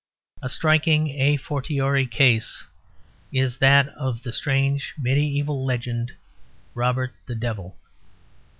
A 0.41 0.49
striking 0.49 1.09
a 1.21 1.37
fortiori 1.37 2.07
case 2.07 2.63
is 3.31 3.57
that 3.57 3.87
of 3.89 4.23
the 4.23 4.33
strange 4.33 4.95
mediæval 4.99 5.63
legend 5.63 6.09
of 6.09 6.17
Robert 6.73 7.13
the 7.27 7.35
Devil. 7.35 7.77